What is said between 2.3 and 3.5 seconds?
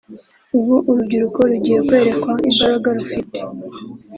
imbaraga rufite